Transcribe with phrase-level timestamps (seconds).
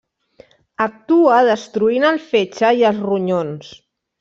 [0.85, 3.71] Actua destruint el fetge i els ronyons.